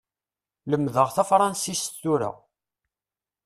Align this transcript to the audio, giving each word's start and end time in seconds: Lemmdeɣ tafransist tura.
Lemmdeɣ 0.69 1.07
tafransist 1.15 1.85
tura. 2.01 2.31